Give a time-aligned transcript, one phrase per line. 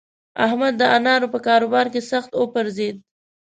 [0.45, 2.95] احمد د انارو په کاروبار کې سخت وپرځېد.